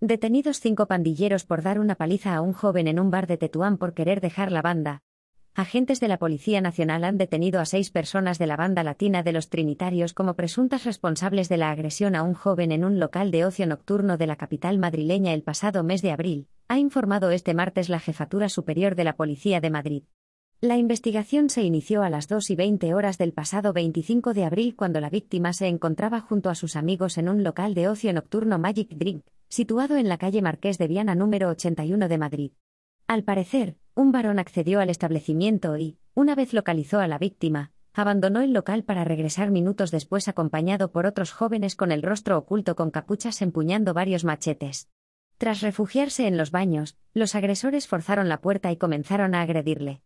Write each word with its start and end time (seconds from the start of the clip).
Detenidos 0.00 0.60
cinco 0.60 0.86
pandilleros 0.86 1.44
por 1.44 1.62
dar 1.62 1.80
una 1.80 1.96
paliza 1.96 2.36
a 2.36 2.40
un 2.40 2.52
joven 2.52 2.86
en 2.86 3.00
un 3.00 3.10
bar 3.10 3.26
de 3.26 3.36
Tetuán 3.36 3.78
por 3.78 3.94
querer 3.94 4.20
dejar 4.20 4.52
la 4.52 4.62
banda. 4.62 5.02
Agentes 5.56 5.98
de 5.98 6.06
la 6.06 6.18
Policía 6.18 6.60
Nacional 6.60 7.02
han 7.02 7.18
detenido 7.18 7.58
a 7.58 7.64
seis 7.64 7.90
personas 7.90 8.38
de 8.38 8.46
la 8.46 8.54
banda 8.54 8.84
latina 8.84 9.24
de 9.24 9.32
los 9.32 9.48
Trinitarios 9.48 10.14
como 10.14 10.34
presuntas 10.34 10.84
responsables 10.84 11.48
de 11.48 11.56
la 11.56 11.72
agresión 11.72 12.14
a 12.14 12.22
un 12.22 12.34
joven 12.34 12.70
en 12.70 12.84
un 12.84 13.00
local 13.00 13.32
de 13.32 13.44
ocio 13.44 13.66
nocturno 13.66 14.16
de 14.16 14.28
la 14.28 14.36
capital 14.36 14.78
madrileña 14.78 15.32
el 15.32 15.42
pasado 15.42 15.82
mes 15.82 16.00
de 16.00 16.12
abril, 16.12 16.46
ha 16.68 16.78
informado 16.78 17.32
este 17.32 17.52
martes 17.52 17.88
la 17.88 17.98
Jefatura 17.98 18.48
Superior 18.48 18.94
de 18.94 19.02
la 19.02 19.16
Policía 19.16 19.60
de 19.60 19.70
Madrid. 19.70 20.04
La 20.60 20.76
investigación 20.76 21.50
se 21.50 21.62
inició 21.62 22.02
a 22.02 22.10
las 22.10 22.26
2 22.26 22.50
y 22.50 22.56
20 22.56 22.92
horas 22.92 23.16
del 23.16 23.32
pasado 23.32 23.72
25 23.72 24.34
de 24.34 24.44
abril 24.44 24.74
cuando 24.74 25.00
la 25.00 25.08
víctima 25.08 25.52
se 25.52 25.68
encontraba 25.68 26.20
junto 26.20 26.50
a 26.50 26.56
sus 26.56 26.74
amigos 26.74 27.16
en 27.16 27.28
un 27.28 27.44
local 27.44 27.74
de 27.74 27.86
ocio 27.86 28.12
nocturno 28.12 28.58
Magic 28.58 28.88
Drink, 28.88 29.24
situado 29.48 29.96
en 29.96 30.08
la 30.08 30.18
calle 30.18 30.42
Marqués 30.42 30.76
de 30.76 30.88
Viana 30.88 31.14
número 31.14 31.48
81 31.50 32.08
de 32.08 32.18
Madrid. 32.18 32.52
Al 33.06 33.22
parecer, 33.22 33.76
un 33.94 34.10
varón 34.10 34.40
accedió 34.40 34.80
al 34.80 34.90
establecimiento 34.90 35.76
y, 35.76 35.96
una 36.14 36.34
vez 36.34 36.52
localizó 36.52 36.98
a 36.98 37.06
la 37.06 37.18
víctima, 37.18 37.70
abandonó 37.94 38.40
el 38.40 38.52
local 38.52 38.82
para 38.82 39.04
regresar 39.04 39.52
minutos 39.52 39.92
después 39.92 40.26
acompañado 40.26 40.90
por 40.90 41.06
otros 41.06 41.30
jóvenes 41.30 41.76
con 41.76 41.92
el 41.92 42.02
rostro 42.02 42.36
oculto 42.36 42.74
con 42.74 42.90
capuchas 42.90 43.42
empuñando 43.42 43.94
varios 43.94 44.24
machetes. 44.24 44.88
Tras 45.36 45.60
refugiarse 45.60 46.26
en 46.26 46.36
los 46.36 46.50
baños, 46.50 46.98
los 47.14 47.36
agresores 47.36 47.86
forzaron 47.86 48.28
la 48.28 48.40
puerta 48.40 48.72
y 48.72 48.76
comenzaron 48.76 49.36
a 49.36 49.42
agredirle. 49.42 50.02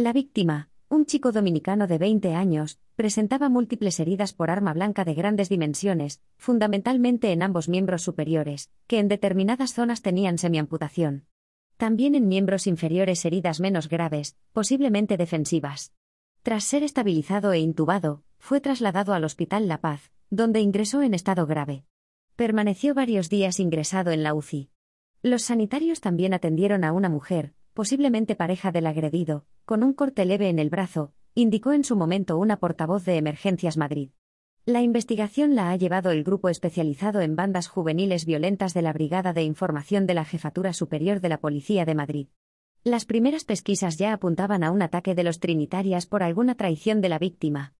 La 0.00 0.14
víctima, 0.14 0.70
un 0.88 1.04
chico 1.04 1.30
dominicano 1.30 1.86
de 1.86 1.98
20 1.98 2.32
años, 2.32 2.80
presentaba 2.96 3.50
múltiples 3.50 4.00
heridas 4.00 4.32
por 4.32 4.50
arma 4.50 4.72
blanca 4.72 5.04
de 5.04 5.12
grandes 5.12 5.50
dimensiones, 5.50 6.22
fundamentalmente 6.38 7.32
en 7.32 7.42
ambos 7.42 7.68
miembros 7.68 8.00
superiores, 8.00 8.70
que 8.86 8.98
en 8.98 9.08
determinadas 9.08 9.74
zonas 9.74 10.00
tenían 10.00 10.38
semiamputación. 10.38 11.26
También 11.76 12.14
en 12.14 12.28
miembros 12.28 12.66
inferiores 12.66 13.26
heridas 13.26 13.60
menos 13.60 13.90
graves, 13.90 14.38
posiblemente 14.54 15.18
defensivas. 15.18 15.92
Tras 16.42 16.64
ser 16.64 16.82
estabilizado 16.82 17.52
e 17.52 17.58
intubado, 17.58 18.22
fue 18.38 18.62
trasladado 18.62 19.12
al 19.12 19.24
Hospital 19.24 19.68
La 19.68 19.82
Paz, 19.82 20.12
donde 20.30 20.60
ingresó 20.60 21.02
en 21.02 21.12
estado 21.12 21.46
grave. 21.46 21.84
Permaneció 22.36 22.94
varios 22.94 23.28
días 23.28 23.60
ingresado 23.60 24.12
en 24.12 24.22
la 24.22 24.32
UCI. 24.32 24.70
Los 25.20 25.42
sanitarios 25.42 26.00
también 26.00 26.32
atendieron 26.32 26.84
a 26.84 26.92
una 26.92 27.10
mujer, 27.10 27.52
posiblemente 27.74 28.34
pareja 28.34 28.72
del 28.72 28.86
agredido, 28.86 29.44
con 29.70 29.84
un 29.84 29.92
corte 29.92 30.24
leve 30.24 30.48
en 30.48 30.58
el 30.58 30.68
brazo, 30.68 31.12
indicó 31.32 31.72
en 31.72 31.84
su 31.84 31.94
momento 31.94 32.36
una 32.38 32.56
portavoz 32.56 33.04
de 33.04 33.18
Emergencias 33.18 33.76
Madrid. 33.76 34.10
La 34.66 34.82
investigación 34.82 35.54
la 35.54 35.70
ha 35.70 35.76
llevado 35.76 36.10
el 36.10 36.24
grupo 36.24 36.48
especializado 36.48 37.20
en 37.20 37.36
bandas 37.36 37.68
juveniles 37.68 38.26
violentas 38.26 38.74
de 38.74 38.82
la 38.82 38.92
Brigada 38.92 39.32
de 39.32 39.44
Información 39.44 40.08
de 40.08 40.14
la 40.14 40.24
Jefatura 40.24 40.72
Superior 40.72 41.20
de 41.20 41.28
la 41.28 41.38
Policía 41.38 41.84
de 41.84 41.94
Madrid. 41.94 42.26
Las 42.82 43.04
primeras 43.04 43.44
pesquisas 43.44 43.96
ya 43.96 44.12
apuntaban 44.12 44.64
a 44.64 44.72
un 44.72 44.82
ataque 44.82 45.14
de 45.14 45.22
los 45.22 45.38
trinitarias 45.38 46.04
por 46.04 46.24
alguna 46.24 46.56
traición 46.56 47.00
de 47.00 47.08
la 47.08 47.20
víctima. 47.20 47.74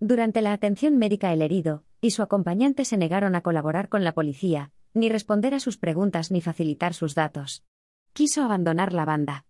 Durante 0.00 0.40
la 0.40 0.54
atención 0.54 0.96
médica 0.96 1.30
el 1.30 1.42
herido 1.42 1.84
y 2.00 2.12
su 2.12 2.22
acompañante 2.22 2.86
se 2.86 2.96
negaron 2.96 3.34
a 3.34 3.42
colaborar 3.42 3.90
con 3.90 4.02
la 4.02 4.14
policía, 4.14 4.72
ni 4.94 5.10
responder 5.10 5.52
a 5.52 5.60
sus 5.60 5.76
preguntas 5.76 6.30
ni 6.30 6.40
facilitar 6.40 6.94
sus 6.94 7.14
datos 7.14 7.66
quiso 8.14 8.44
abandonar 8.44 8.92
la 8.92 9.04
banda. 9.04 9.44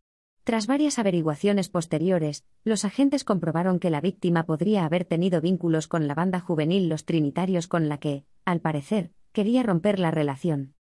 Tras 0.45 0.67
varias 0.67 0.98
averiguaciones 0.98 1.70
posteriores, 1.70 2.45
los 2.64 2.84
agentes 2.84 3.25
comprobaron 3.25 3.78
que 3.78 3.89
la 3.89 4.03
víctima 4.03 4.45
podría 4.45 4.84
haber 4.84 5.06
tenido 5.06 5.41
vínculos 5.41 5.89
con 5.89 6.06
la 6.06 6.14
banda 6.14 6.39
juvenil 6.39 6.91
Los 6.91 7.06
Trinitarios 7.06 7.67
con 7.67 7.89
la 7.89 7.97
que, 7.97 8.27
al 8.45 8.61
parecer, 8.61 9.11
quería 9.33 9.62
romper 9.62 9.98
la 9.98 10.11
relación. 10.11 10.75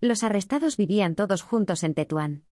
Los 0.00 0.24
arrestados 0.24 0.78
vivían 0.78 1.16
todos 1.16 1.42
juntos 1.42 1.84
en 1.84 1.92
Tetuán. 1.92 2.44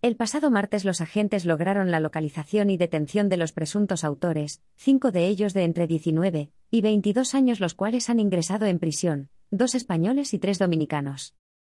El 0.00 0.16
pasado 0.16 0.50
martes 0.50 0.86
los 0.86 1.02
agentes 1.02 1.44
lograron 1.44 1.90
la 1.90 2.00
localización 2.00 2.70
y 2.70 2.78
detención 2.78 3.28
de 3.28 3.36
los 3.36 3.52
presuntos 3.52 4.02
autores, 4.02 4.62
cinco 4.76 5.12
de 5.12 5.28
ellos 5.28 5.52
de 5.52 5.64
entre 5.64 5.86
19 5.86 6.50
y 6.70 6.80
22 6.80 7.34
años 7.34 7.60
los 7.60 7.74
cuales 7.74 8.08
han 8.08 8.18
ingresado 8.18 8.64
en 8.64 8.78
prisión, 8.78 9.28
dos 9.50 9.74
españoles 9.74 10.32
y 10.32 10.38
tres 10.38 10.58
dominicanos. 10.58 11.34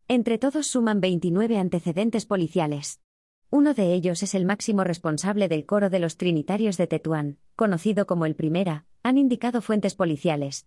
Entre 0.07 0.39
todos 0.39 0.69
suman 0.69 1.01
29 1.01 1.59
antecedentes 1.59 2.27
policiales. 2.27 3.01
Uno 3.57 3.73
de 3.73 3.95
ellos 3.95 4.23
es 4.23 4.35
el 4.35 4.45
máximo 4.45 4.85
responsable 4.85 5.49
del 5.49 5.65
coro 5.65 5.89
de 5.89 5.99
los 5.99 6.19
Trinitarios 6.19 6.77
de 6.77 6.87
Tetuán, 6.87 7.39
conocido 7.57 8.07
como 8.07 8.27
el 8.27 8.35
Primera, 8.35 8.85
han 9.03 9.17
indicado 9.17 9.63
fuentes 9.63 9.95
policiales. 9.95 10.67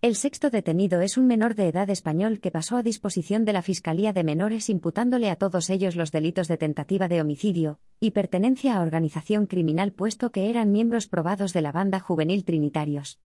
El 0.00 0.16
sexto 0.16 0.48
detenido 0.48 1.02
es 1.02 1.18
un 1.18 1.26
menor 1.26 1.54
de 1.54 1.68
edad 1.68 1.90
español 1.90 2.40
que 2.40 2.50
pasó 2.50 2.78
a 2.78 2.82
disposición 2.82 3.44
de 3.44 3.52
la 3.52 3.60
Fiscalía 3.60 4.14
de 4.14 4.24
Menores 4.24 4.70
imputándole 4.70 5.28
a 5.28 5.36
todos 5.36 5.68
ellos 5.68 5.96
los 5.96 6.12
delitos 6.12 6.48
de 6.48 6.56
tentativa 6.56 7.08
de 7.08 7.20
homicidio 7.20 7.78
y 8.00 8.12
pertenencia 8.12 8.78
a 8.78 8.80
organización 8.80 9.44
criminal 9.44 9.92
puesto 9.92 10.32
que 10.32 10.48
eran 10.48 10.72
miembros 10.72 11.08
probados 11.08 11.52
de 11.52 11.60
la 11.60 11.72
banda 11.72 12.00
juvenil 12.00 12.46
Trinitarios. 12.46 13.20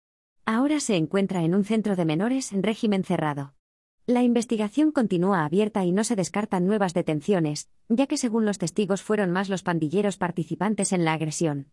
Ahora 0.44 0.80
se 0.80 0.96
encuentra 0.96 1.44
en 1.44 1.54
un 1.54 1.62
centro 1.62 1.94
de 1.94 2.04
menores 2.04 2.52
en 2.52 2.64
régimen 2.64 3.04
cerrado. 3.04 3.54
La 4.06 4.22
investigación 4.22 4.92
continúa 4.92 5.46
abierta 5.46 5.82
y 5.82 5.90
no 5.90 6.04
se 6.04 6.14
descartan 6.14 6.66
nuevas 6.66 6.92
detenciones, 6.92 7.70
ya 7.88 8.06
que 8.06 8.18
según 8.18 8.44
los 8.44 8.58
testigos 8.58 9.00
fueron 9.00 9.30
más 9.30 9.48
los 9.48 9.62
pandilleros 9.62 10.18
participantes 10.18 10.92
en 10.92 11.06
la 11.06 11.14
agresión. 11.14 11.70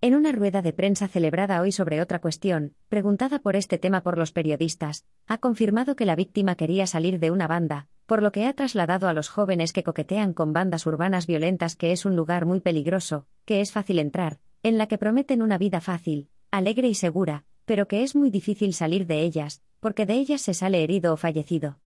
En 0.00 0.14
una 0.14 0.30
rueda 0.30 0.62
de 0.62 0.72
prensa 0.72 1.08
celebrada 1.08 1.60
hoy 1.60 1.72
sobre 1.72 2.00
otra 2.00 2.20
cuestión, 2.20 2.76
preguntada 2.88 3.40
por 3.40 3.56
este 3.56 3.78
tema 3.78 4.04
por 4.04 4.16
los 4.16 4.30
periodistas, 4.30 5.06
ha 5.26 5.38
confirmado 5.38 5.96
que 5.96 6.06
la 6.06 6.14
víctima 6.14 6.54
quería 6.54 6.86
salir 6.86 7.18
de 7.18 7.32
una 7.32 7.48
banda, 7.48 7.88
por 8.06 8.22
lo 8.22 8.30
que 8.30 8.46
ha 8.46 8.52
trasladado 8.52 9.08
a 9.08 9.12
los 9.12 9.28
jóvenes 9.28 9.72
que 9.72 9.82
coquetean 9.82 10.34
con 10.34 10.52
bandas 10.52 10.86
urbanas 10.86 11.26
violentas 11.26 11.74
que 11.74 11.90
es 11.90 12.04
un 12.04 12.14
lugar 12.14 12.46
muy 12.46 12.60
peligroso, 12.60 13.26
que 13.44 13.60
es 13.60 13.72
fácil 13.72 13.98
entrar, 13.98 14.38
en 14.62 14.78
la 14.78 14.86
que 14.86 14.98
prometen 14.98 15.42
una 15.42 15.58
vida 15.58 15.80
fácil, 15.80 16.28
alegre 16.52 16.86
y 16.86 16.94
segura, 16.94 17.44
pero 17.64 17.88
que 17.88 18.04
es 18.04 18.14
muy 18.14 18.30
difícil 18.30 18.72
salir 18.72 19.08
de 19.08 19.22
ellas, 19.22 19.62
porque 19.82 20.06
de 20.06 20.14
ellas 20.14 20.40
se 20.40 20.54
sale 20.54 20.84
herido 20.84 21.12
o 21.12 21.16
fallecido. 21.16 21.76